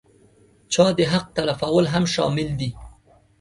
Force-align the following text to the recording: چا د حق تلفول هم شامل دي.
چا 0.73 0.85
د 0.97 0.99
حق 1.11 1.25
تلفول 1.37 1.85
هم 1.93 2.03
شامل 2.15 2.49
دي. 2.59 2.69